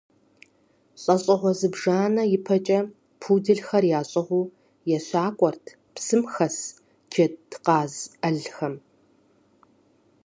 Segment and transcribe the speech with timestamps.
[1.01, 2.79] Лӏэщӏыгъуэ зыбжанэ ипэкӏэ
[3.21, 4.51] пуделхэр ящӏыгъуу
[4.95, 6.57] ещакӏуэрт псым хэс
[7.11, 8.75] джэдкъаз ӏэлхэм.